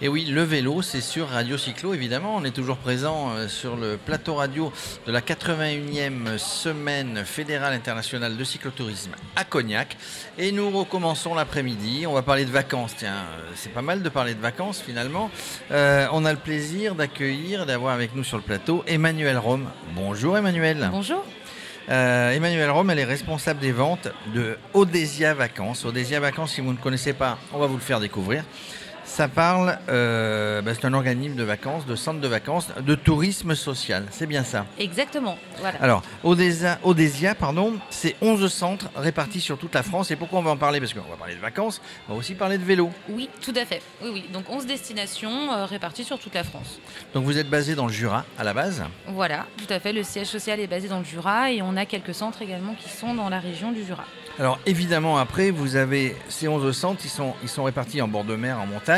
Et 0.00 0.06
oui, 0.06 0.26
le 0.26 0.42
vélo, 0.42 0.80
c'est 0.80 1.00
sur 1.00 1.28
Radio 1.28 1.58
Cyclo, 1.58 1.92
évidemment. 1.92 2.36
On 2.36 2.44
est 2.44 2.52
toujours 2.52 2.76
présent 2.76 3.30
euh, 3.30 3.48
sur 3.48 3.74
le 3.74 3.96
plateau 3.96 4.36
radio 4.36 4.72
de 5.08 5.10
la 5.10 5.20
81e 5.20 6.38
semaine 6.38 7.24
fédérale 7.24 7.72
internationale 7.72 8.36
de 8.36 8.44
cyclotourisme 8.44 9.10
à 9.34 9.42
Cognac. 9.42 9.96
Et 10.38 10.52
nous 10.52 10.70
recommençons 10.70 11.34
l'après-midi. 11.34 12.06
On 12.06 12.12
va 12.12 12.22
parler 12.22 12.44
de 12.44 12.52
vacances. 12.52 12.94
Tiens, 12.96 13.12
euh, 13.12 13.50
c'est 13.56 13.72
pas 13.72 13.82
mal 13.82 14.04
de 14.04 14.08
parler 14.08 14.34
de 14.34 14.40
vacances 14.40 14.80
finalement. 14.80 15.32
Euh, 15.72 16.06
on 16.12 16.24
a 16.24 16.32
le 16.32 16.38
plaisir 16.38 16.94
d'accueillir, 16.94 17.66
d'avoir 17.66 17.92
avec 17.92 18.14
nous 18.14 18.22
sur 18.22 18.36
le 18.36 18.44
plateau 18.44 18.84
Emmanuel 18.86 19.36
Rome. 19.36 19.68
Bonjour 19.96 20.38
Emmanuel. 20.38 20.90
Bonjour. 20.92 21.24
Euh, 21.90 22.32
Emmanuel 22.32 22.70
Rome, 22.70 22.90
elle 22.90 22.98
est 22.98 23.04
responsable 23.04 23.58
des 23.60 23.72
ventes 23.72 24.08
de 24.32 24.58
Odésia 24.74 25.34
Vacances. 25.34 25.84
Odésia 25.84 26.20
Vacances, 26.20 26.52
si 26.52 26.60
vous 26.60 26.72
ne 26.72 26.78
connaissez 26.78 27.14
pas, 27.14 27.38
on 27.52 27.58
va 27.58 27.66
vous 27.66 27.76
le 27.76 27.82
faire 27.82 27.98
découvrir. 27.98 28.44
Ça 29.08 29.26
parle, 29.26 29.78
euh, 29.88 30.62
bah, 30.62 30.72
c'est 30.74 30.84
un 30.84 30.92
organisme 30.92 31.34
de 31.34 31.42
vacances, 31.42 31.86
de 31.86 31.96
centre 31.96 32.20
de 32.20 32.28
vacances, 32.28 32.68
de 32.78 32.94
tourisme 32.94 33.54
social. 33.54 34.04
C'est 34.10 34.26
bien 34.26 34.44
ça. 34.44 34.66
Exactement. 34.78 35.38
Voilà. 35.58 35.78
Alors, 35.80 36.02
Odésia, 36.22 36.78
Odésia, 36.84 37.34
pardon, 37.34 37.72
c'est 37.90 38.14
11 38.20 38.52
centres 38.52 38.90
répartis 38.94 39.40
sur 39.40 39.58
toute 39.58 39.74
la 39.74 39.82
France. 39.82 40.10
Et 40.10 40.16
pourquoi 40.16 40.38
on 40.38 40.42
va 40.42 40.50
en 40.52 40.56
parler? 40.56 40.78
Parce 40.78 40.92
qu'on 40.92 41.00
va 41.00 41.16
parler 41.16 41.34
de 41.34 41.40
vacances, 41.40 41.80
on 42.08 42.12
va 42.12 42.18
aussi 42.18 42.34
parler 42.34 42.58
de 42.58 42.64
vélo. 42.64 42.90
Oui, 43.08 43.28
tout 43.40 43.54
à 43.56 43.64
fait. 43.64 43.82
Oui, 44.02 44.10
oui. 44.12 44.24
Donc 44.32 44.48
11 44.50 44.66
destinations 44.66 45.52
euh, 45.52 45.64
réparties 45.64 46.04
sur 46.04 46.18
toute 46.18 46.34
la 46.34 46.44
France. 46.44 46.78
Donc 47.14 47.24
vous 47.24 47.38
êtes 47.38 47.48
basé 47.48 47.74
dans 47.74 47.86
le 47.86 47.92
Jura 47.92 48.24
à 48.38 48.44
la 48.44 48.52
base? 48.52 48.84
Voilà, 49.08 49.46
tout 49.56 49.72
à 49.72 49.80
fait. 49.80 49.92
Le 49.92 50.02
siège 50.02 50.28
social 50.28 50.60
est 50.60 50.68
basé 50.68 50.86
dans 50.86 50.98
le 50.98 51.04
Jura 51.04 51.50
et 51.50 51.62
on 51.62 51.76
a 51.76 51.86
quelques 51.86 52.14
centres 52.14 52.42
également 52.42 52.74
qui 52.74 52.90
sont 52.90 53.14
dans 53.14 53.30
la 53.30 53.40
région 53.40 53.72
du 53.72 53.84
Jura. 53.84 54.04
Alors 54.38 54.60
évidemment 54.66 55.18
après 55.18 55.50
vous 55.50 55.74
avez 55.74 56.14
ces 56.28 56.46
11 56.46 56.70
centres, 56.76 57.00
ils 57.04 57.10
sont, 57.10 57.34
ils 57.42 57.48
sont 57.48 57.64
répartis 57.64 58.00
en 58.00 58.06
bord 58.06 58.22
de 58.22 58.36
mer, 58.36 58.60
en 58.60 58.66
montagne, 58.66 58.97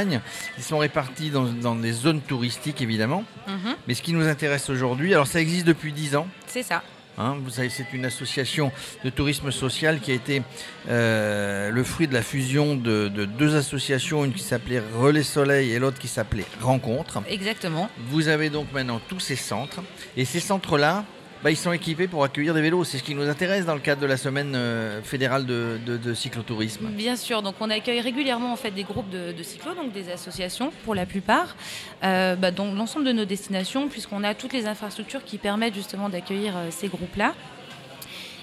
ils 0.59 0.65
sont 0.65 0.79
répartis 0.79 1.31
dans, 1.31 1.45
dans 1.45 1.75
des 1.75 1.93
zones 1.93 2.21
touristiques 2.21 2.81
évidemment. 2.81 3.25
Mhm. 3.49 3.75
Mais 3.87 3.95
ce 3.95 4.03
qui 4.03 4.13
nous 4.13 4.27
intéresse 4.27 4.71
aujourd'hui, 4.71 5.13
alors 5.15 5.27
ça 5.27 5.41
existe 5.41 5.67
depuis 5.67 5.93
10 5.93 6.17
ans. 6.17 6.27
C'est 6.47 6.63
ça. 6.63 6.83
hein, 7.19 7.37
vous 7.43 7.51
savez, 7.51 7.69
c'est 7.71 7.93
une 7.93 8.05
association 8.07 8.73
de 9.05 9.11
tourisme 9.11 9.51
social 9.51 10.01
qui 10.01 10.11
a 10.11 10.15
été 10.15 10.43
euh, 10.89 11.71
le 11.71 11.85
fruit 11.85 12.09
de 12.09 12.15
la 12.15 12.23
fusion 12.23 12.77
de, 12.77 13.09
de 13.09 13.25
deux 13.27 13.57
associations, 13.57 14.25
une 14.25 14.33
qui 14.33 14.43
s'appelait 14.43 14.83
Relais 14.97 15.23
Soleil 15.23 15.71
et 15.73 15.79
l'autre 15.79 15.99
qui 15.99 16.09
s'appelait 16.09 16.47
Rencontre. 16.61 17.23
Exactement. 17.29 17.91
Vous 18.09 18.29
avez 18.29 18.49
donc 18.51 18.73
maintenant 18.73 19.01
tous 19.09 19.21
ces 19.21 19.37
centres. 19.37 19.81
Et 20.17 20.25
ces 20.25 20.41
centres-là, 20.41 21.05
bah, 21.43 21.51
ils 21.51 21.57
sont 21.57 21.73
équipés 21.73 22.07
pour 22.07 22.23
accueillir 22.23 22.53
des 22.55 22.61
vélos. 22.61 22.85
C'est 22.85 22.99
ce 22.99 23.03
qui 23.03 23.15
nous 23.15 23.29
intéresse 23.29 23.65
dans 23.65 23.75
le 23.75 23.81
cadre 23.81 24.03
de 24.03 24.07
la 24.07 24.17
semaine 24.17 24.53
euh, 24.55 25.01
fédérale 25.03 25.47
de, 25.47 26.15
cyclotourisme. 26.15 26.89
Bien 26.89 27.17
sûr, 27.17 27.43
donc 27.43 27.55
on 27.61 27.71
accueille 27.71 28.01
régulièrement 28.01 28.53
en 28.53 28.57
fait 28.57 28.71
des 28.71 28.83
groupes 28.83 29.09
de, 29.11 29.33
de 29.33 29.75
donc 29.75 29.93
des 29.93 30.11
associations 30.11 30.73
pour 30.85 30.95
la 30.95 31.07
plupart, 31.07 31.57
euh, 32.05 32.35
bah, 32.37 32.51
dans 32.51 32.73
l'ensemble 32.73 33.07
de 33.07 33.13
nos 33.13 33.25
destinations, 33.25 33.89
puisqu'on 33.89 34.25
a 34.25 34.35
toutes 34.35 34.53
les 34.53 34.67
infrastructures 34.67 35.25
qui 35.25 35.39
permettent 35.39 35.75
justement 35.75 36.09
d'accueillir 36.09 36.57
euh, 36.57 36.69
ces 36.71 36.89
groupes-là. 36.89 37.35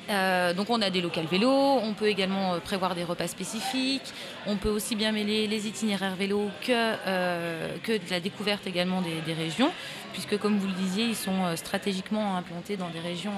Euh, 0.10 0.54
donc 0.54 0.70
on 0.70 0.82
a 0.82 0.90
des 0.90 1.02
locales 1.02 1.26
vélos, 1.26 1.80
on 1.84 1.94
peut 1.94 2.08
également 2.08 2.54
euh, 2.54 2.60
prévoir 2.60 2.96
des 2.96 3.04
repas 3.04 3.28
spécifiques, 3.28 4.14
on 4.46 4.56
peut 4.56 4.70
aussi 4.70 4.96
bien 4.96 5.12
mêler 5.12 5.48
les 5.48 5.68
itinéraires 5.68 6.16
vélos 6.16 6.50
que, 6.62 6.72
euh, 6.72 7.76
que 7.84 7.92
de 7.92 8.10
la 8.10 8.20
découverte 8.20 8.66
également 8.68 9.02
des, 9.02 9.22
des 9.26 9.34
régions, 9.34 9.72
puisque 10.14 10.38
comme 10.38 10.58
vous 10.58 10.68
le 10.68 10.74
disiez, 10.74 11.06
ils 11.06 11.16
sont 11.16 11.56
stratégiquement 11.56 12.38
implantés 12.38 12.78
dans 12.78 12.90
des 12.90 13.00
régions 13.00 13.34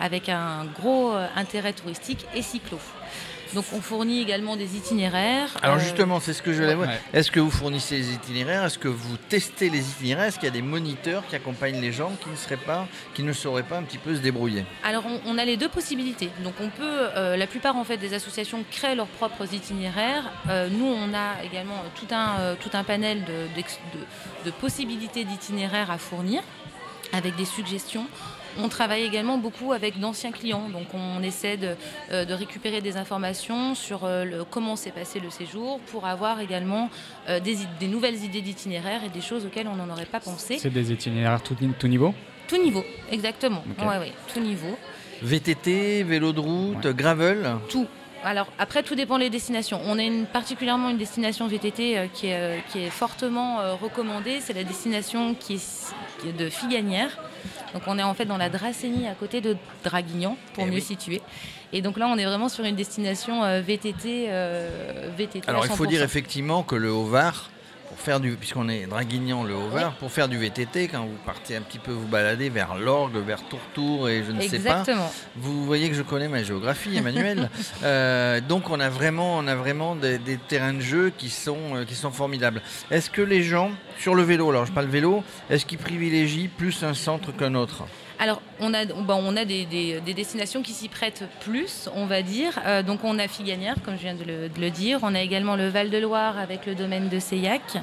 avec 0.00 0.28
un 0.28 0.64
gros 0.64 1.12
intérêt 1.36 1.72
touristique 1.72 2.24
et 2.34 2.42
cyclo. 2.42 2.78
Donc 3.54 3.64
on 3.72 3.80
fournit 3.80 4.20
également 4.20 4.56
des 4.56 4.76
itinéraires. 4.76 5.48
Alors 5.62 5.76
euh, 5.76 5.80
justement, 5.80 6.20
c'est 6.20 6.32
ce 6.32 6.42
que 6.42 6.52
je 6.52 6.60
voulais 6.62 6.74
voir. 6.74 6.88
Ouais. 6.88 7.00
Est-ce 7.14 7.30
que 7.30 7.40
vous 7.40 7.50
fournissez 7.50 7.96
les 7.96 8.12
itinéraires? 8.12 8.64
Est-ce 8.64 8.78
que 8.78 8.88
vous 8.88 9.16
testez 9.28 9.70
les 9.70 9.80
itinéraires? 9.90 10.26
Est-ce 10.26 10.36
qu'il 10.38 10.46
y 10.46 10.50
a 10.50 10.54
des 10.54 10.62
moniteurs 10.62 11.26
qui 11.26 11.34
accompagnent 11.36 11.80
les 11.80 11.92
gens 11.92 12.12
qui 12.22 12.28
ne 12.28 12.36
seraient 12.36 12.56
pas, 12.56 12.86
qui 13.14 13.22
ne 13.22 13.32
sauraient 13.32 13.62
pas 13.62 13.78
un 13.78 13.82
petit 13.82 13.98
peu 13.98 14.14
se 14.14 14.20
débrouiller? 14.20 14.64
Alors 14.84 15.04
on, 15.06 15.20
on 15.26 15.38
a 15.38 15.44
les 15.44 15.56
deux 15.56 15.68
possibilités. 15.68 16.30
Donc 16.44 16.54
on 16.60 16.68
peut, 16.68 16.82
euh, 17.16 17.36
la 17.36 17.46
plupart 17.46 17.76
en 17.76 17.84
fait 17.84 17.96
des 17.96 18.12
associations 18.14 18.64
créent 18.70 18.94
leurs 18.94 19.06
propres 19.06 19.52
itinéraires. 19.54 20.24
Euh, 20.50 20.68
nous 20.70 20.84
on 20.86 21.14
a 21.14 21.42
également 21.44 21.82
tout 21.98 22.12
un, 22.14 22.38
euh, 22.40 22.54
tout 22.60 22.70
un 22.74 22.84
panel 22.84 23.24
de, 23.24 23.54
d'ex- 23.54 23.78
de- 23.94 24.50
de 24.50 24.50
possibilités 24.56 25.24
d'itinéraires 25.24 25.90
à 25.90 25.98
fournir 25.98 26.42
avec 27.12 27.34
des 27.36 27.44
suggestions. 27.46 28.06
On 28.60 28.68
travaille 28.68 29.04
également 29.04 29.38
beaucoup 29.38 29.72
avec 29.72 30.00
d'anciens 30.00 30.32
clients, 30.32 30.68
donc 30.68 30.86
on 30.92 31.22
essaie 31.22 31.56
de, 31.56 31.76
euh, 32.10 32.24
de 32.24 32.34
récupérer 32.34 32.80
des 32.80 32.96
informations 32.96 33.74
sur 33.76 34.04
euh, 34.04 34.24
le- 34.24 34.44
comment 34.44 34.74
s'est 34.74 34.90
passé 34.90 35.20
le 35.20 35.30
séjour 35.30 35.78
pour 35.92 36.06
avoir 36.06 36.40
également 36.40 36.90
euh, 37.28 37.38
des, 37.38 37.56
nouvelles 37.86 38.22
idées 38.24 38.40
d'itinéraires 38.40 39.04
et 39.04 39.10
des 39.10 39.20
choses 39.20 39.46
auxquelles 39.46 39.68
on 39.68 39.76
n'en 39.76 39.88
aurait 39.90 40.06
pas 40.06 40.18
pensé. 40.20 40.58
C'est 40.58 40.70
des 40.70 40.90
itinéraires 40.92 41.40
tout, 41.40 41.56
tout 41.78 41.86
niveau? 41.88 42.12
Tout 42.48 42.60
niveau, 42.60 42.84
exactement. 43.12 43.62
Ok. 43.78 43.86
Ouais, 43.88 43.98
ouais, 43.98 44.12
tout 44.32 44.40
niveau. 44.40 44.76
VTT, 45.22 46.02
vélo 46.02 46.32
de 46.32 46.40
route, 46.40 46.86
gravel? 46.88 47.56
Tout. 47.68 47.86
Alors 48.24 48.48
après, 48.58 48.82
tout 48.82 48.96
dépend 48.96 49.18
des 49.18 49.30
destinations. 49.30 49.80
On 49.86 49.96
a 49.98 50.02
une, 50.02 50.26
particulièrement 50.26 50.90
une 50.90 50.96
destination 50.98 51.46
VTT 51.46 51.96
euh, 51.96 52.06
qui, 52.12 52.26
est, 52.26 52.34
euh, 52.34 52.58
qui 52.72 52.80
est 52.80 52.90
fortement 52.90 53.60
euh, 53.60 53.74
recommandée. 53.74 54.38
C'est 54.40 54.54
la 54.54 54.64
destination 54.64 55.34
qui 55.34 55.54
est, 55.54 55.92
qui 56.20 56.28
est 56.30 56.32
de 56.32 56.48
Figanière. 56.50 57.16
Donc 57.74 57.82
on 57.86 57.98
est 57.98 58.02
en 58.02 58.14
fait 58.14 58.24
dans 58.24 58.36
la 58.38 58.48
Dracénie 58.48 59.06
à 59.08 59.14
côté 59.14 59.40
de 59.40 59.56
Draguignan 59.84 60.36
pour 60.54 60.64
Eh 60.64 60.70
mieux 60.70 60.76
oui. 60.76 60.80
situer. 60.82 61.20
Et 61.72 61.82
donc 61.82 61.98
là, 61.98 62.08
on 62.08 62.16
est 62.16 62.24
vraiment 62.24 62.48
sur 62.48 62.64
une 62.64 62.76
destination 62.76 63.44
euh, 63.44 63.60
VTT. 63.60 64.26
euh, 64.28 65.10
VTT 65.16 65.46
à 65.46 65.50
Alors 65.50 65.66
il 65.66 65.70
faut 65.72 65.84
100%. 65.84 65.88
dire 65.88 66.02
effectivement 66.02 66.62
que 66.62 66.74
le 66.76 66.90
Haut-Var, 66.90 67.50
pour 67.98 68.04
faire 68.04 68.20
du, 68.20 68.36
puisqu'on 68.36 68.68
est 68.68 68.86
Draguignan, 68.86 69.42
le 69.42 69.56
Haut-Var, 69.56 69.92
pour 69.96 70.12
faire 70.12 70.28
du 70.28 70.38
VTT, 70.38 70.86
quand 70.86 71.04
vous 71.04 71.18
partez 71.26 71.56
un 71.56 71.62
petit 71.62 71.80
peu 71.80 71.90
vous 71.90 72.06
balader 72.06 72.48
vers 72.48 72.76
l'Orgue, 72.76 73.16
vers 73.16 73.42
Tourtour 73.42 74.08
et 74.08 74.22
je 74.22 74.30
ne 74.30 74.40
sais 74.40 74.60
pas, 74.60 74.84
vous 75.34 75.64
voyez 75.64 75.88
que 75.88 75.96
je 75.96 76.02
connais 76.02 76.28
ma 76.28 76.44
géographie, 76.44 76.96
Emmanuel. 76.96 77.50
Euh, 77.84 78.40
donc 78.40 78.70
on 78.70 78.80
a 78.80 78.88
vraiment, 78.88 79.36
on 79.38 79.46
a 79.46 79.54
vraiment 79.54 79.94
des, 79.94 80.18
des 80.18 80.36
terrains 80.36 80.72
de 80.72 80.80
jeu 80.80 81.12
qui 81.16 81.28
sont, 81.28 81.76
euh, 81.76 81.84
qui 81.84 81.94
sont 81.94 82.10
formidables. 82.10 82.60
Est-ce 82.90 83.08
que 83.08 83.22
les 83.22 83.42
gens 83.42 83.70
sur 83.98 84.14
le 84.14 84.22
vélo, 84.22 84.50
alors 84.50 84.66
je 84.66 84.72
parle 84.72 84.86
vélo, 84.86 85.22
est-ce 85.48 85.64
qu'ils 85.64 85.78
privilégient 85.78 86.48
plus 86.48 86.82
un 86.82 86.94
centre 86.94 87.32
qu'un 87.32 87.54
autre? 87.54 87.84
Alors, 88.20 88.42
on 88.60 88.74
a, 88.74 88.84
des, 89.44 89.64
des- 89.64 90.00
des 90.00 90.14
destinations 90.14 90.62
qui 90.62 90.72
s'y 90.72 90.88
prêtent 90.88 91.24
plus, 91.40 91.88
on 91.94 92.06
va 92.06 92.22
dire. 92.22 92.58
Euh, 92.66 92.82
donc, 92.82 93.04
on 93.04 93.16
a 93.18 93.28
Figanière, 93.28 93.76
comme 93.84 93.94
je 93.94 94.02
viens 94.02 94.14
de 94.14 94.24
le, 94.24 94.70
dire. 94.70 94.98
On 95.02 95.14
a 95.14 95.20
également 95.20 95.54
le 95.54 95.68
Val-de-Loire 95.68 96.36
avec 96.36 96.66
le 96.66 96.74
domaine 96.74 97.08
de 97.08 97.20
Seillac. 97.20 97.78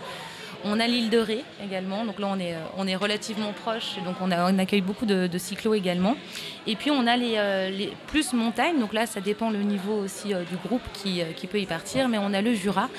On 0.66 0.80
a 0.80 0.88
l'île 0.88 1.10
de 1.10 1.20
Ré 1.20 1.44
également. 1.64 2.04
Donc 2.04 2.20
là, 2.20 2.28
on 2.30 2.38
est, 2.40 2.54
euh, 2.54 2.98
relativement 2.98 3.54
proche. 3.54 3.96
Donc, 4.04 4.16
on, 4.20 4.30
accueille 4.60 4.82
beaucoup 4.82 5.06
de, 5.06 5.28
de 5.28 5.38
cyclos 5.38 5.74
également. 5.74 6.18
Et 6.68 6.76
puis, 6.76 6.92
on 6.92 7.08
a 7.08 7.16
les, 7.16 7.36
euh, 7.38 7.86
plus 8.08 8.34
montagnes. 8.34 8.80
Donc 8.80 8.92
là, 8.92 9.06
ça 9.06 9.22
dépend 9.22 9.52
le 9.52 9.62
niveau 9.62 9.94
aussi 9.94 10.30
du 10.30 10.58
groupe 10.68 10.84
qui 10.94 11.48
peut 11.48 11.60
y 11.60 11.66
partir. 11.66 12.10
Mais 12.10 12.18
on 12.18 12.34
a 12.34 12.42
le 12.42 12.54
Jura. 12.54 12.90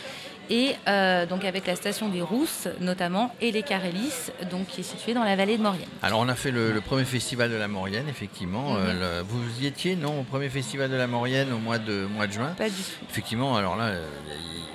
Et 0.50 0.74
euh, 0.88 1.26
donc 1.26 1.44
avec 1.44 1.66
la 1.66 1.74
station 1.76 2.08
des 2.08 2.22
Rousses 2.22 2.68
notamment 2.80 3.34
et 3.40 3.50
les 3.52 3.62
Carélis, 3.62 4.30
donc 4.50 4.66
qui 4.68 4.80
est 4.80 4.84
située 4.84 5.12
dans 5.14 5.24
la 5.24 5.34
vallée 5.36 5.56
de 5.58 5.62
Maurienne. 5.62 5.88
Alors 6.02 6.20
on 6.20 6.28
a 6.28 6.34
fait 6.34 6.50
le, 6.50 6.72
le 6.72 6.80
premier 6.80 7.04
festival 7.04 7.50
de 7.50 7.56
la 7.56 7.68
Maurienne, 7.68 8.08
effectivement. 8.08 8.74
Mhm. 8.74 8.76
Euh, 8.86 9.20
le- 9.20 9.24
vous 9.26 9.42
y 9.62 9.66
étiez, 9.66 9.96
non, 9.96 10.20
au 10.20 10.22
premier 10.22 10.48
festival 10.48 10.90
de 10.90 10.96
la 10.96 11.06
Maurienne 11.06 11.52
au 11.52 11.58
mois 11.58 11.78
de, 11.78 12.06
mois 12.06 12.26
de 12.26 12.32
juin 12.32 12.54
Pas 12.56 12.68
du 12.68 12.74
tout. 12.76 13.04
Effectivement, 13.10 13.56
alors 13.56 13.76
là, 13.76 13.84
euh, 13.86 14.06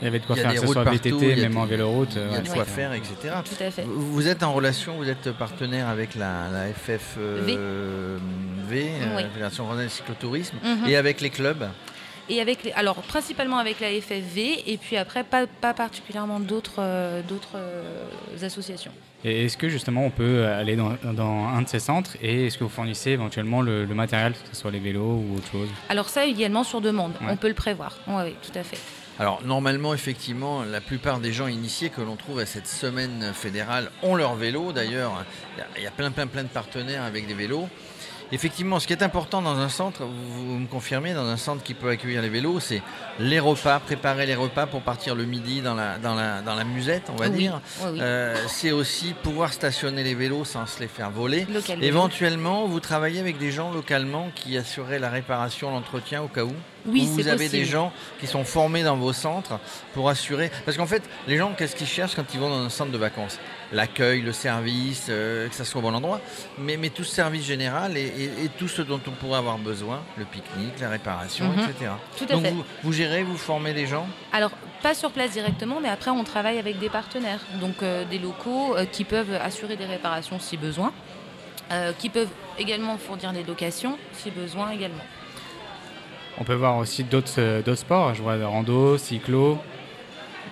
Il 0.02 0.06
y 0.06 0.08
avait 0.08 0.20
de 0.20 0.26
quoi 0.26 0.36
il 0.36 0.40
y 0.40 0.42
a 0.42 0.50
faire, 0.50 0.54
des 0.54 0.66
routes 0.66 0.74
soit 0.74 0.84
partout, 0.84 1.20
a 1.22 1.36
même 1.36 1.58
en 1.58 1.66
véloroute. 1.66 2.10
Il 2.16 2.22
y 2.22 2.36
a 2.36 2.38
euh, 2.38 2.42
de 2.42 2.48
ouais. 2.50 2.56
quoi 2.56 2.66
faire, 2.66 2.94
etc. 2.94 3.16
Tout 3.46 3.64
à 3.64 3.72
fait. 3.72 3.84
Vous 3.84 4.12
vous 4.14 4.28
êtes 4.28 4.42
en 4.44 4.52
relation, 4.54 4.96
vous 4.98 5.08
êtes 5.08 5.32
partenaire 5.32 5.88
avec 5.88 6.16
la, 6.16 6.50
la 6.52 6.74
FF 6.74 7.16
euh, 7.20 7.42
V, 7.46 7.56
euh, 7.58 8.18
Oui. 9.16 9.24
Fédération 9.34 9.66
française 9.66 9.86
de 9.86 9.90
cyclotourisme, 9.92 10.58
Mhm. 10.64 10.88
et 10.90 10.96
avec 10.96 11.22
les 11.22 11.30
clubs. 11.30 11.68
Et 12.34 12.40
avec 12.40 12.64
les, 12.64 12.72
alors 12.72 12.96
principalement 13.02 13.58
avec 13.58 13.82
la 13.82 13.90
FFV 13.90 14.64
et 14.72 14.78
puis 14.78 14.96
après 14.96 15.24
pas, 15.26 15.48
pas 15.48 15.74
particulièrement 15.74 16.40
d'autres 16.40 16.76
euh, 16.80 17.22
d'autres 17.28 17.56
euh, 17.56 18.06
associations. 18.42 18.94
Et 19.26 19.46
est-ce 19.46 19.58
que 19.58 19.68
justement 19.68 20.06
on 20.06 20.10
peut 20.12 20.46
aller 20.46 20.78
dans, 20.78 20.94
dans 21.04 21.46
un 21.48 21.62
de 21.62 21.68
ces 21.68 21.80
centres 21.80 22.16
et 22.22 22.48
est-ce 22.48 22.58
que 22.58 22.64
vous 22.64 22.70
fournissez 22.70 23.12
éventuellement 23.12 23.62
le, 23.62 23.84
le 23.84 23.94
matériel, 23.94 24.32
que 24.34 24.56
ce 24.56 24.62
soit 24.62 24.72
les 24.72 24.80
vélos 24.80 25.22
ou 25.30 25.36
autre 25.36 25.52
chose? 25.52 25.68
Alors 25.90 26.08
ça 26.08 26.26
également 26.26 26.64
sur 26.64 26.80
demande, 26.80 27.12
Ouais. 27.22 27.28
on 27.32 27.36
peut 27.36 27.50
le 27.50 27.54
prévoir. 27.54 27.98
Oui, 28.08 28.24
oui, 28.26 28.36
tout 28.42 28.58
à 28.58 28.64
fait. 28.64 28.80
Alors 29.20 29.42
normalement, 29.44 29.94
effectivement, 29.94 30.64
la 30.64 30.80
plupart 30.82 31.20
des 31.20 31.34
gens 31.34 31.48
initiés 31.48 31.90
que 31.90 32.02
l'on 32.02 32.16
trouve 32.16 32.40
à 32.40 32.46
cette 32.46 32.66
semaine 32.68 33.32
fédérale 33.34 33.92
ont 34.04 34.16
leur 34.16 34.36
vélo. 34.36 34.72
D'ailleurs, 34.72 35.26
il 35.76 35.82
y 35.82 35.84
y, 35.84 35.88
a 35.88 35.92
plein, 35.92 36.12
plein, 36.12 36.28
plein 36.28 36.44
de 36.44 36.48
partenaires 36.48 37.04
avec 37.04 37.28
des 37.28 37.34
vélos. 37.36 37.68
Effectivement, 38.32 38.80
ce 38.80 38.88
qui 38.88 38.94
est 38.94 39.04
important 39.04 39.42
dans 39.42 39.58
un 39.58 39.70
centre, 39.70 40.04
vous, 40.04 40.60
me 40.60 40.68
confirmez, 40.68 41.14
dans 41.14 41.26
un 41.26 41.38
centre 41.38 41.64
qui 41.64 41.74
peut 41.74 41.90
accueillir 41.90 42.22
les 42.22 42.30
vélos, 42.30 42.60
c'est 42.60 42.82
les 43.20 43.40
repas, 43.40 43.80
préparer 43.80 44.26
les 44.26 44.36
repas 44.36 44.68
pour 44.68 44.82
partir 44.82 45.16
le 45.16 45.26
midi 45.26 45.62
dans 45.62 45.76
la, 45.76 45.98
dans 45.98 46.16
la, 46.16 46.42
dans 46.42 46.56
la 46.56 46.64
musette, 46.64 47.10
on 47.10 47.16
va 47.16 47.30
dire. 47.30 47.60
Euh, 47.84 48.36
c'est 48.48 48.72
aussi 48.72 49.14
pouvoir 49.14 49.52
stationner 49.52 50.04
les 50.04 50.16
vélos 50.16 50.46
sans 50.46 50.66
se 50.66 50.80
les 50.80 50.88
faire 50.88 51.12
voler. 51.12 51.46
Éventuellement, 51.82 52.68
vous 52.68 52.80
travaillez 52.80 53.20
avec 53.20 53.38
des 53.38 53.52
gens 53.52 53.72
localement 53.72 54.30
qui 54.34 54.58
assuraient 54.58 55.00
la 55.00 55.10
réparation, 55.10 55.72
l'entretien 55.72 56.22
au 56.22 56.28
cas 56.28 56.44
où? 56.44 56.54
Oui, 56.86 57.08
vous 57.12 57.28
avez 57.28 57.50
des 57.50 57.66
gens 57.66 57.92
qui 58.20 58.28
sont 58.28 58.44
formés 58.44 58.84
dans 58.84 58.98
vos 58.98 59.14
centres 59.14 59.60
pour 59.94 60.10
assurer? 60.10 60.50
Parce 60.66 60.78
qu'en 60.78 60.88
fait, 60.88 61.04
les 61.28 61.38
gens, 61.38 61.54
qu'est-ce 61.56 61.76
qu'ils 61.76 61.88
cherchent 61.88 62.16
quand 62.16 62.34
ils 62.34 62.40
vont 62.40 62.50
dans 62.50 62.64
un 62.64 62.70
centre 62.70 62.92
de 62.92 62.98
vacances? 62.98 63.40
L'accueil, 63.72 64.22
le 64.22 64.34
service, 64.34 65.08
euh, 65.10 65.48
que 65.48 65.56
ça 65.56 65.64
soit 65.64 65.80
au 65.80 65.82
bon 65.82 65.94
endroit, 65.94 66.20
mais, 66.58 66.76
mais 66.76 66.90
tout 66.90 67.04
ce 67.04 67.16
service 67.16 67.46
général 67.46 67.96
et, 67.96 68.30
tout 68.58 68.68
ce 68.68 68.82
dont 68.82 69.00
on 69.08 69.12
pourrait 69.12 69.38
avoir 69.38 69.58
besoin, 69.58 70.02
le 70.18 70.26
pique-nique, 70.26 70.80
la 70.80 70.90
réparation, 70.90 71.46
mhm. 71.46 71.60
etc. 71.60 71.92
Tout 72.18 72.26
à 72.26 72.34
Donc 72.34 72.46
Vous, 72.48 72.64
vous 72.84 72.94
gérez, 72.94 73.24
vous 73.24 73.38
formez 73.38 73.74
des 73.74 73.88
gens? 73.88 74.06
Alors, 74.34 74.52
pas 74.84 74.94
sur 74.94 75.12
place 75.12 75.32
directement, 75.32 75.80
mais 75.82 75.90
après, 75.90 76.12
on 76.12 76.24
travaille 76.24 76.60
avec 76.60 76.80
des 76.80 76.90
partenaires, 76.90 77.40
donc 77.62 77.82
euh, 77.82 78.04
des 78.06 78.20
locaux 78.20 78.76
euh, 78.76 78.86
qui 78.86 79.06
peuvent 79.06 79.34
assurer 79.42 79.78
des 79.78 79.86
réparations 79.86 80.40
si 80.40 80.58
besoin, 80.58 80.92
qui 82.00 82.10
peuvent 82.10 82.28
également 82.60 82.98
fournir 82.98 83.32
des 83.32 83.44
locations 83.44 83.98
si 84.12 84.30
besoin 84.30 84.72
également. 84.72 85.06
On 86.38 86.44
peut 86.44 86.54
voir 86.54 86.76
aussi 86.76 87.06
d'autres 87.06 87.64
sports, 87.76 88.14
je 88.14 88.22
vois 88.22 88.36
rando, 88.46 88.98
cyclo, 88.98 89.58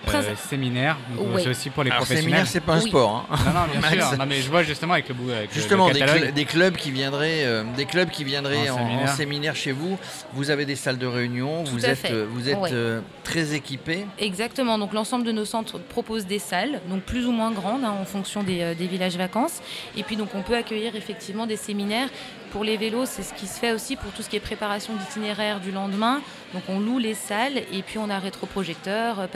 euh, 0.08 0.34
séminaire, 0.36 0.96
c'est 1.38 1.48
aussi 1.48 1.70
pour 1.70 1.84
les 1.84 1.90
Alors, 1.90 1.98
professionnels. 1.98 2.24
Séminaire, 2.24 2.46
c'est 2.46 2.60
pas 2.60 2.74
un 2.74 2.80
sport. 2.80 3.26
Hein. 3.30 3.36
Non, 3.46 3.52
non, 3.52 3.80
bien 3.80 3.90
sûr. 4.08 4.18
Non, 4.18 4.26
mais 4.26 4.40
je 4.40 4.50
vois 4.50 4.62
justement 4.62 4.94
avec 4.94 5.08
le 5.08 5.14
bout. 5.14 5.30
justement, 5.52 5.90
des, 5.90 6.44
clubs 6.44 6.76
qui 6.76 6.90
viendraient, 6.90 7.44
euh, 7.44 7.64
des 7.76 7.86
clubs 7.86 8.10
qui 8.10 8.24
viendraient 8.24 8.70
en, 8.70 9.06
séminaire. 9.06 9.54
chez 9.56 9.72
vous. 9.72 9.98
Vous 10.32 10.50
avez 10.50 10.64
des 10.64 10.76
salles 10.76 10.98
de 10.98 11.06
réunion. 11.06 11.64
vous 11.64 11.86
êtes, 11.86 12.12
vous 12.12 12.48
êtes 12.48 13.02
très 13.24 13.54
équipés. 13.54 14.06
Exactement. 14.18 14.78
Donc 14.78 14.92
l'ensemble 14.92 15.24
de 15.24 15.32
nos 15.32 15.44
centres 15.44 15.78
proposent 15.78 16.26
des 16.26 16.38
salles, 16.38 16.80
donc 16.88 17.02
plus 17.02 17.26
ou 17.26 17.32
moins 17.32 17.50
grandes 17.50 17.84
hein, 17.84 17.94
en 18.00 18.04
fonction 18.04 18.42
des, 18.42 18.74
des 18.74 18.86
villages 18.86 19.16
vacances. 19.16 19.60
Et 19.96 20.02
puis 20.02 20.16
donc 20.16 20.28
on 20.34 20.42
peut 20.42 20.56
accueillir 20.56 20.96
effectivement 20.96 21.46
des 21.46 21.56
séminaires 21.56 22.08
pour 22.50 22.64
les 22.64 22.76
vélos, 22.76 23.06
c'est 23.06 23.22
ce 23.22 23.32
qui 23.34 23.46
se 23.46 23.58
fait 23.58 23.72
aussi 23.72 23.96
pour 23.96 24.10
tout 24.12 24.22
ce 24.22 24.28
qui 24.28 24.36
est 24.36 24.40
préparation 24.40 24.94
d'itinéraire 24.94 25.60
du 25.60 25.70
lendemain. 25.70 26.20
Donc 26.52 26.64
on 26.68 26.80
loue 26.80 26.98
les 26.98 27.14
salles 27.14 27.58
et 27.72 27.82
puis 27.82 27.98
on 27.98 28.10
a 28.10 28.18
rétroprojecteur, 28.18 29.20
euh, 29.20 29.26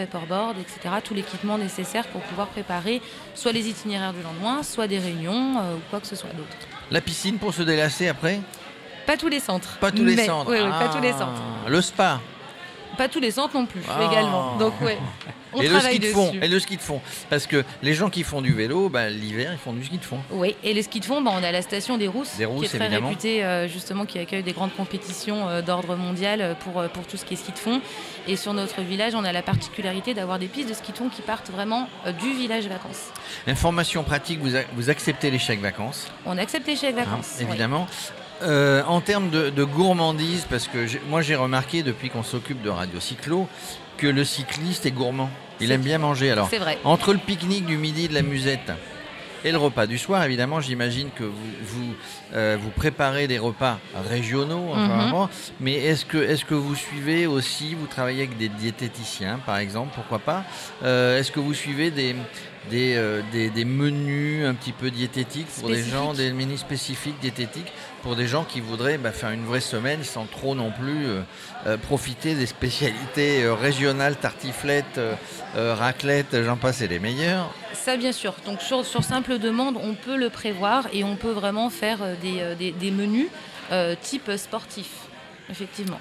etc. 0.60 0.96
Tout 1.02 1.14
l'équipement 1.14 1.58
nécessaire 1.58 2.06
pour 2.08 2.20
pouvoir 2.22 2.48
préparer 2.48 3.00
soit 3.34 3.52
les 3.52 3.68
itinéraires 3.68 4.12
du 4.12 4.22
lendemain, 4.22 4.62
soit 4.62 4.86
des 4.86 4.98
réunions 4.98 5.58
euh, 5.58 5.76
ou 5.76 5.80
quoi 5.90 6.00
que 6.00 6.06
ce 6.06 6.16
soit 6.16 6.30
d'autre. 6.30 6.56
La 6.90 7.00
piscine 7.00 7.38
pour 7.38 7.54
se 7.54 7.62
délasser 7.62 8.08
après? 8.08 8.40
Pas 9.06 9.16
tous 9.16 9.28
les 9.28 9.40
centres. 9.40 9.78
Pas 9.78 9.90
tous 9.90 10.04
les 10.04 10.16
centres. 10.16 10.50
Oui, 10.50 10.58
pas 10.60 10.88
tous 10.88 11.02
les 11.02 11.10
ah. 11.10 11.18
centres. 11.18 11.42
Le 11.68 11.80
spa 11.80 12.20
pas 12.94 13.08
tous 13.08 13.20
les 13.20 13.30
centres 13.30 13.54
non 13.54 13.66
plus, 13.66 13.82
ah. 13.88 14.08
également. 14.10 14.56
Donc, 14.56 14.72
ouais. 14.80 14.98
et 15.60 15.68
le 15.68 15.80
ski 15.80 15.98
de 15.98 16.06
fond, 16.06 16.32
et 16.40 16.48
le 16.48 16.58
ski 16.58 16.76
de 16.76 16.82
fond, 16.82 17.00
parce 17.30 17.46
que 17.46 17.64
les 17.82 17.94
gens 17.94 18.10
qui 18.10 18.22
font 18.22 18.42
du 18.42 18.52
vélo, 18.52 18.88
bah, 18.88 19.08
l'hiver 19.08 19.50
ils 19.52 19.58
font 19.58 19.72
du 19.72 19.84
ski 19.84 19.98
de 19.98 20.04
fond. 20.04 20.18
Oui, 20.30 20.56
et 20.62 20.74
le 20.74 20.82
ski 20.82 21.00
de 21.00 21.04
fond, 21.04 21.20
bah, 21.20 21.32
on 21.34 21.42
a 21.42 21.52
la 21.52 21.62
station 21.62 21.98
des 21.98 22.08
Rousses, 22.08 22.36
des 22.36 22.46
qui 22.46 22.64
est 22.64 22.78
très 22.78 22.88
réputée 22.88 23.44
euh, 23.44 23.68
justement, 23.68 24.04
qui 24.04 24.18
accueille 24.18 24.42
des 24.42 24.52
grandes 24.52 24.74
compétitions 24.74 25.48
euh, 25.48 25.62
d'ordre 25.62 25.96
mondial 25.96 26.40
euh, 26.40 26.54
pour, 26.54 26.82
pour 26.88 27.06
tout 27.06 27.16
ce 27.16 27.24
qui 27.24 27.34
est 27.34 27.36
ski 27.36 27.52
de 27.52 27.58
fond. 27.58 27.80
Et 28.26 28.36
sur 28.36 28.54
notre 28.54 28.80
village, 28.80 29.14
on 29.14 29.24
a 29.24 29.32
la 29.32 29.42
particularité 29.42 30.14
d'avoir 30.14 30.38
des 30.38 30.46
pistes 30.46 30.68
de 30.68 30.74
ski 30.74 30.92
de 30.92 30.96
fond 30.96 31.08
qui 31.08 31.22
partent 31.22 31.50
vraiment 31.50 31.88
du 32.20 32.32
village 32.32 32.66
vacances. 32.66 33.10
Information 33.46 34.02
pratique, 34.02 34.40
vous, 34.40 34.56
vous 34.74 34.90
acceptez 34.90 35.30
les 35.30 35.38
chèques 35.38 35.60
vacances 35.60 36.08
On 36.26 36.38
accepte 36.38 36.66
les 36.66 36.76
chèques 36.76 36.96
vacances. 36.96 37.38
Hein, 37.40 37.46
évidemment. 37.48 37.86
Euh, 38.42 38.82
en 38.86 39.00
termes 39.00 39.30
de, 39.30 39.64
gourmandise, 39.64 40.46
parce 40.50 40.68
que 40.68 40.86
moi 41.08 41.22
j'ai 41.22 41.36
remarqué 41.36 41.82
depuis 41.82 42.10
qu'on 42.10 42.22
s'occupe 42.22 42.62
de 42.62 42.70
Radio 42.70 43.00
Cyclo 43.00 43.48
que 43.96 44.06
le 44.06 44.24
cycliste 44.24 44.86
est 44.86 44.90
gourmand. 44.90 45.30
Il 45.60 45.70
aime 45.70 45.82
bien 45.82 45.98
manger. 45.98 46.32
Alors, 46.32 46.48
vrai. 46.48 46.78
entre 46.84 47.12
le 47.12 47.18
pique-nique 47.18 47.64
du 47.64 47.76
midi 47.76 48.08
de 48.08 48.14
la 48.14 48.22
musette 48.22 48.72
et 49.44 49.52
le 49.52 49.58
repas 49.58 49.86
du 49.86 49.98
soir, 49.98 50.24
évidemment, 50.24 50.60
j'imagine 50.60 51.10
que 51.14 51.24
vous, 51.24 51.52
vous, 51.62 51.94
euh, 52.34 52.56
préparez 52.74 53.28
des 53.28 53.38
repas 53.38 53.78
régionaux, 54.08 54.74
mhm. 54.74 55.28
mais 55.60 55.74
est-ce 55.74 56.06
que, 56.06 56.16
est 56.16 56.42
que 56.44 56.54
vous 56.54 56.74
suivez 56.74 57.26
aussi, 57.26 57.74
vous 57.74 57.86
travaillez 57.86 58.22
avec 58.22 58.38
des 58.38 58.48
diététiciens, 58.48 59.38
par 59.44 59.58
exemple, 59.58 59.90
pourquoi 59.94 60.18
pas? 60.18 60.44
Euh, 60.82 61.18
Est-ce 61.18 61.30
que 61.30 61.40
vous 61.40 61.52
suivez 61.52 61.90
des, 61.90 62.16
des, 62.70 63.22
des, 63.32 63.64
menus 63.64 64.46
un 64.46 64.54
petit 64.54 64.72
peu 64.72 64.90
diététiques 64.90 65.46
pour 65.60 65.68
des 65.68 65.82
gens, 65.82 66.14
des 66.14 66.32
menus 66.32 66.60
spécifiques 66.60 67.18
diététiques 67.20 67.72
pour 68.04 68.16
des 68.16 68.28
gens 68.28 68.44
qui 68.44 68.60
voudraient 68.60 68.98
bah, 68.98 69.12
faire 69.12 69.30
une 69.30 69.46
vraie 69.46 69.62
semaine 69.62 70.04
sans 70.04 70.26
trop 70.26 70.54
non 70.54 70.70
plus 70.70 71.06
euh, 71.06 71.22
euh, 71.66 71.78
profiter 71.78 72.34
des 72.34 72.44
spécialités 72.44 73.42
euh, 73.42 73.54
régionales, 73.54 74.16
tartiflettes, 74.16 75.00
raclette, 75.56 76.42
j'en 76.44 76.56
passe 76.56 76.82
et 76.82 76.88
les 76.88 76.98
meilleurs. 76.98 77.50
Ça 77.72 77.96
bien 77.96 78.12
sûr. 78.12 78.34
Donc 78.44 78.60
sur, 78.60 78.84
simple 78.84 79.38
demande, 79.38 79.78
on 79.82 79.94
peut 79.94 80.16
le 80.16 80.28
prévoir 80.28 80.86
et 80.92 81.02
on 81.02 81.16
peut 81.16 81.30
vraiment 81.30 81.70
faire 81.70 81.98
des 82.20 82.90
menus 82.90 83.28
type 84.02 84.30
sportif, 84.36 84.90
effectivement. 85.48 86.00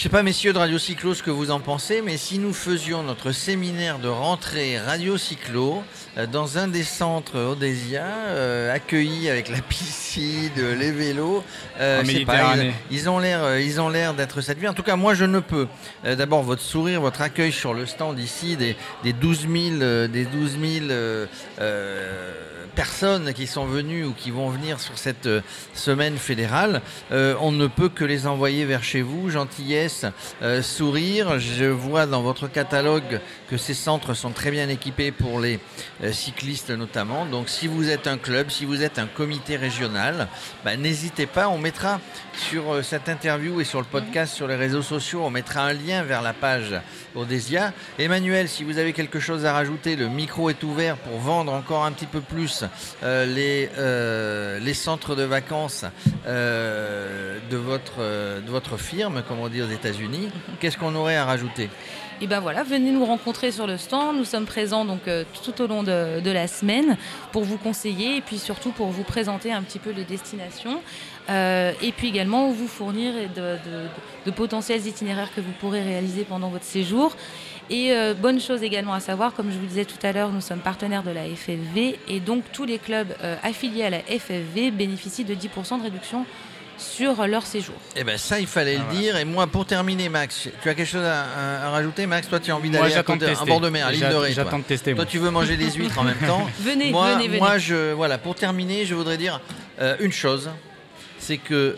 Je 0.00 0.04
sais 0.04 0.08
pas, 0.08 0.22
messieurs 0.22 0.54
de 0.54 0.58
Radio 0.58 0.78
Cyclo, 0.78 1.12
ce 1.12 1.22
que 1.22 1.30
vous 1.30 1.50
en 1.50 1.60
pensez, 1.60 2.00
mais 2.00 2.16
si 2.16 2.38
nous 2.38 2.54
faisions 2.54 3.02
notre 3.02 3.32
séminaire 3.32 3.98
de 3.98 4.08
rentrée 4.08 4.78
Radio 4.78 5.18
Cyclo 5.18 5.82
euh, 6.16 6.26
dans 6.26 6.56
un 6.56 6.68
des 6.68 6.84
centres 6.84 7.38
Odésia, 7.38 8.06
euh, 8.06 8.74
accueillis 8.74 9.28
avec 9.28 9.50
la 9.50 9.60
piscine, 9.68 10.52
les 10.78 10.90
vélos, 10.90 11.44
euh, 11.80 12.02
pas, 12.24 12.54
ils, 12.90 13.10
ont 13.10 13.18
l'air, 13.18 13.58
ils 13.58 13.78
ont 13.78 13.90
l'air 13.90 14.14
d'être 14.14 14.40
satisfaits. 14.40 14.70
En 14.70 14.72
tout 14.72 14.82
cas, 14.82 14.96
moi, 14.96 15.12
je 15.12 15.26
ne 15.26 15.38
peux. 15.38 15.68
D'abord, 16.02 16.44
votre 16.44 16.62
sourire, 16.62 17.02
votre 17.02 17.20
accueil 17.20 17.52
sur 17.52 17.74
le 17.74 17.84
stand 17.84 18.18
ici, 18.18 18.56
des, 18.56 18.76
des 19.04 19.12
12 19.12 19.48
000, 19.52 20.06
des 20.08 20.24
12 20.24 20.58
000 20.88 21.26
personnes 22.74 23.34
qui 23.34 23.46
sont 23.46 23.66
venues 23.66 24.04
ou 24.04 24.12
qui 24.12 24.30
vont 24.30 24.48
venir 24.48 24.80
sur 24.80 24.96
cette 24.96 25.28
semaine 25.74 26.16
fédérale, 26.16 26.80
on 27.10 27.52
ne 27.52 27.66
peut 27.66 27.88
que 27.88 28.04
les 28.04 28.26
envoyer 28.26 28.64
vers 28.64 28.82
chez 28.82 29.02
vous, 29.02 29.28
gentillesse, 29.28 29.89
euh, 30.42 30.62
sourire. 30.62 31.38
Je 31.38 31.64
vois 31.64 32.06
dans 32.06 32.22
votre 32.22 32.48
catalogue 32.48 33.20
que 33.48 33.56
ces 33.56 33.74
centres 33.74 34.14
sont 34.14 34.30
très 34.30 34.50
bien 34.50 34.68
équipés 34.68 35.12
pour 35.12 35.40
les 35.40 35.60
cyclistes 36.12 36.70
notamment. 36.70 37.26
Donc 37.26 37.48
si 37.48 37.66
vous 37.66 37.88
êtes 37.88 38.06
un 38.06 38.18
club, 38.18 38.50
si 38.50 38.64
vous 38.64 38.82
êtes 38.82 38.98
un 38.98 39.06
comité 39.06 39.56
régional, 39.56 40.28
bah, 40.64 40.76
n'hésitez 40.76 41.26
pas, 41.26 41.48
on 41.48 41.58
mettra 41.58 42.00
sur 42.34 42.84
cette 42.84 43.08
interview 43.08 43.60
et 43.60 43.64
sur 43.64 43.80
le 43.80 43.86
podcast 43.86 44.34
sur 44.34 44.46
les 44.46 44.56
réseaux 44.56 44.82
sociaux, 44.82 45.22
on 45.24 45.30
mettra 45.30 45.62
un 45.62 45.72
lien 45.72 46.02
vers 46.02 46.22
la 46.22 46.32
page 46.32 46.74
Odésia. 47.14 47.72
Emmanuel, 47.98 48.48
si 48.48 48.64
vous 48.64 48.78
avez 48.78 48.92
quelque 48.92 49.20
chose 49.20 49.44
à 49.44 49.52
rajouter, 49.52 49.96
le 49.96 50.08
micro 50.08 50.50
est 50.50 50.62
ouvert 50.62 50.96
pour 50.96 51.18
vendre 51.18 51.52
encore 51.52 51.84
un 51.84 51.92
petit 51.92 52.06
peu 52.06 52.20
plus 52.20 52.64
euh, 53.02 53.26
les, 53.26 53.68
euh, 53.78 54.74
centres 54.74 55.14
de 55.14 55.24
vacances 55.24 55.84
euh, 56.26 57.38
de, 57.50 57.56
votre, 57.56 57.98
de 57.98 58.50
votre 58.50 58.76
firme, 58.76 59.22
comme 59.26 59.40
on 59.40 59.48
dit. 59.48 59.60
Qu'est-ce 60.60 60.76
qu'on 60.76 60.94
aurait 60.94 61.16
à 61.16 61.24
rajouter? 61.24 61.68
Et 62.22 62.26
ben 62.26 62.40
voilà, 62.40 62.62
venez 62.62 62.90
nous 62.90 63.06
rencontrer 63.06 63.50
sur 63.50 63.66
le 63.66 63.78
stand. 63.78 64.18
Nous 64.18 64.26
sommes 64.26 64.44
présents 64.44 64.84
donc 64.84 65.00
tout 65.42 65.62
au 65.62 65.66
long 65.66 65.82
de, 65.82 66.30
la 66.30 66.46
semaine 66.48 66.98
pour 67.32 67.44
vous 67.44 67.56
conseiller 67.56 68.16
et 68.18 68.20
puis 68.20 68.38
surtout 68.38 68.72
pour 68.72 68.88
vous 68.88 69.04
présenter 69.04 69.52
un 69.52 69.62
petit 69.62 69.78
peu 69.78 69.90
les 69.90 70.04
destinations. 70.04 70.82
et 71.30 71.92
puis 71.96 72.08
également 72.08 72.50
vous 72.50 72.68
fournir 72.68 73.14
de, 73.34 74.30
potentiels 74.32 74.86
itinéraires 74.86 75.32
que 75.34 75.40
vous 75.40 75.52
pourrez 75.60 75.82
réaliser 75.82 76.24
pendant 76.24 76.50
votre 76.50 76.66
séjour. 76.66 77.16
Et 77.70 77.92
euh, 77.92 78.14
bonne 78.14 78.40
chose 78.40 78.64
également 78.64 78.94
à 78.94 79.00
savoir, 79.00 79.32
comme 79.32 79.52
je 79.52 79.56
vous 79.56 79.66
disais 79.66 79.84
tout 79.84 80.04
à 80.04 80.10
l'heure, 80.10 80.30
nous 80.30 80.40
sommes 80.40 80.58
partenaires 80.58 81.04
de 81.04 81.12
la 81.12 81.24
FFV 81.24 82.00
et 82.08 82.18
donc 82.18 82.42
tous 82.52 82.64
les 82.64 82.78
clubs 82.78 83.14
euh, 83.22 83.36
affiliés 83.44 83.84
à 83.84 83.90
la 83.90 84.00
FFV 84.00 84.72
bénéficient 84.72 85.24
de 85.24 85.36
10% 85.36 85.78
de 85.78 85.84
réduction 85.84 86.26
sur 86.80 87.26
leur 87.26 87.46
séjour. 87.46 87.74
Eh 87.96 88.04
bien 88.04 88.16
ça, 88.16 88.40
il 88.40 88.46
fallait 88.46 88.76
le 88.76 88.82
ah, 88.88 88.94
dire. 88.94 89.16
Et 89.16 89.24
moi, 89.24 89.46
pour 89.46 89.66
terminer, 89.66 90.08
Max, 90.08 90.48
tu 90.62 90.68
as 90.68 90.74
quelque 90.74 90.88
chose 90.88 91.04
à, 91.04 91.70
rajouter, 91.70 92.06
Max? 92.06 92.28
Toi, 92.28 92.40
tu 92.40 92.50
as 92.50 92.56
envie 92.56 92.70
d'aller 92.70 92.94
à, 92.94 93.02
bord 93.44 93.60
de 93.60 93.68
mer, 93.68 93.86
à 93.86 93.92
l'île 93.92 94.08
de 94.08 94.14
Ré. 94.14 94.32
J'attends 94.32 94.58
de 94.58 94.64
tester. 94.64 94.94
Toi, 94.94 95.06
tu 95.06 95.18
veux 95.18 95.30
manger 95.30 95.56
des 95.56 95.70
huîtres 95.70 95.98
en 95.98 96.04
même 96.04 96.18
temps? 96.18 96.48
venez, 96.60 96.90
moi, 96.90 97.14
venez, 97.14 97.28
venez. 97.28 97.38
Moi, 97.38 97.58
je, 97.58 97.92
voilà, 97.92 98.18
pour 98.18 98.34
terminer, 98.34 98.86
je 98.86 98.94
voudrais 98.94 99.18
dire 99.18 99.40
euh, 99.80 99.96
une 100.00 100.12
chose 100.12 100.50
c'est 101.18 101.36
que 101.36 101.76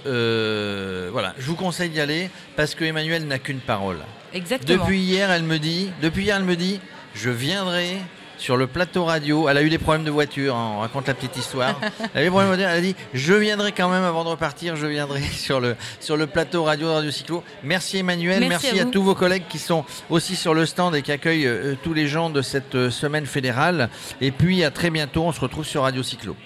voilà, 1.12 1.34
je 1.36 1.46
vous 1.46 1.56
conseille 1.56 1.90
d'y 1.90 2.00
aller 2.00 2.30
parce 2.56 2.76
que 2.76 2.84
Emmanuel 2.84 3.26
n'a 3.26 3.40
qu'une 3.40 3.58
parole. 3.58 3.98
Exactement. 4.32 4.84
Depuis 4.84 5.00
hier, 5.00 5.30
elle 5.30 5.42
me 5.42 5.58
dit, 5.58 5.90
depuis 6.00 6.24
hier, 6.24 6.36
elle 6.36 6.44
me 6.44 6.56
dit, 6.56 6.80
je 7.14 7.30
viendrai 7.30 7.98
sur 8.42 8.56
le 8.56 8.66
plateau 8.66 9.04
radio. 9.04 9.48
Elle 9.48 9.56
a 9.56 9.62
eu 9.62 9.70
des 9.70 9.78
problèmes 9.78 10.04
de 10.04 10.10
voiture, 10.10 10.56
hein, 10.56 10.72
on 10.76 10.80
raconte 10.80 11.06
la 11.06 11.14
petite 11.14 11.36
histoire. 11.36 11.78
Elle 12.14 12.18
a 12.18 12.20
eu 12.22 12.24
des 12.24 12.30
problèmes 12.30 12.50
de 12.50 12.56
voiture, 12.56 12.68
elle 12.68 12.78
a 12.78 12.80
dit 12.80 12.96
Je 13.14 13.34
viendrai 13.34 13.72
quand 13.72 13.88
même 13.88 14.02
avant 14.02 14.24
de 14.24 14.28
repartir, 14.28 14.74
je 14.76 14.86
viendrai 14.86 15.20
sur 15.32 15.60
le, 15.60 15.76
sur 16.00 16.16
le 16.16 16.26
plateau 16.26 16.64
radio 16.64 16.88
de 16.88 16.92
Radio 16.92 17.10
Cyclo. 17.10 17.44
Merci 17.62 17.98
Emmanuel, 17.98 18.44
merci, 18.48 18.80
à, 18.80 18.84
tous 18.84 19.02
vos 19.02 19.14
collègues 19.14 19.44
qui 19.48 19.58
sont 19.58 19.84
aussi 20.10 20.34
sur 20.34 20.54
le 20.54 20.66
stand 20.66 20.94
et 20.96 21.02
qui 21.02 21.12
accueillent 21.12 21.46
euh, 21.46 21.76
tous 21.82 21.94
les 21.94 22.08
gens 22.08 22.30
de 22.30 22.42
cette 22.42 22.74
euh, 22.74 22.90
semaine 22.90 23.26
fédérale. 23.26 23.88
Et 24.20 24.32
puis 24.32 24.64
à 24.64 24.70
très 24.70 24.90
bientôt, 24.90 25.22
on 25.22 25.32
se 25.32 25.40
retrouve 25.40 25.64
sur 25.64 25.82
Radio 25.82 26.02
Cyclo. 26.02 26.36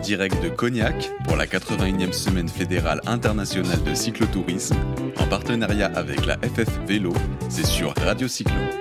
direct 0.00 0.42
de 0.42 0.48
Cognac 0.48 1.10
pour 1.24 1.36
la 1.36 1.46
81e 1.46 2.12
semaine 2.12 2.48
fédérale 2.48 3.00
internationale 3.06 3.82
de 3.84 3.94
cyclotourisme, 3.94 4.76
en 5.18 5.26
partenariat 5.26 5.90
avec 5.94 6.24
la 6.24 6.36
FF 6.38 6.80
Vélo, 6.86 7.12
c'est 7.48 7.66
sur 7.66 7.94
Radio 8.02 8.26
Cyclo. 8.26 8.79